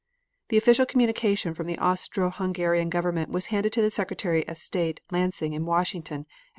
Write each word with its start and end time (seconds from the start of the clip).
The 0.49 0.57
official 0.57 0.87
communication 0.87 1.53
from 1.53 1.67
the 1.67 1.77
Austro 1.77 2.31
Hungarian 2.31 2.89
Government 2.89 3.29
was 3.29 3.45
handed 3.53 3.73
to 3.73 3.91
Secretary 3.91 4.43
of 4.47 4.57
State 4.57 4.99
Lansing 5.11 5.53
in 5.53 5.63
Washington 5.63 6.21
at 6.21 6.25
6. 6.25 6.31